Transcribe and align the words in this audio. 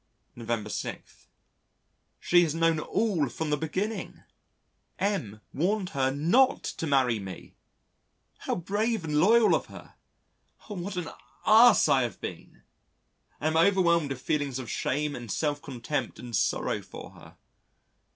November 0.35 0.71
6. 0.71 1.27
She 2.19 2.41
has 2.41 2.55
known 2.55 2.79
all 2.79 3.29
from 3.29 3.51
the 3.51 3.55
beginning! 3.55 4.23
M 4.97 5.41
warned 5.53 5.89
her 5.89 6.09
not 6.09 6.63
to 6.63 6.87
marry 6.87 7.19
me. 7.19 7.53
How 8.39 8.55
brave 8.55 9.03
and 9.03 9.19
loyal 9.19 9.53
of 9.53 9.67
her! 9.67 9.93
What 10.69 10.95
an 10.97 11.09
ass 11.45 11.87
I 11.87 12.01
have 12.01 12.19
been. 12.19 12.63
I 13.39 13.45
am 13.49 13.55
overwhelmed 13.57 14.09
with 14.09 14.19
feelings 14.21 14.57
of 14.57 14.71
shame 14.71 15.15
and 15.15 15.31
self 15.31 15.61
contempt 15.61 16.17
and 16.17 16.35
sorrow 16.35 16.81
for 16.81 17.11
her. 17.11 17.37